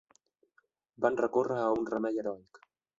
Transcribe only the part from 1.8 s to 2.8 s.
remei heroic.